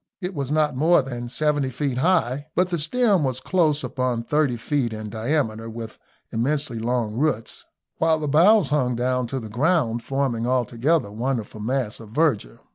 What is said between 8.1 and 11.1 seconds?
the boughs hung down to the ground, forming altogether